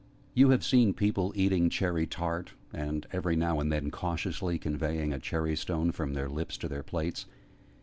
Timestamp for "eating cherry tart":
1.35-2.53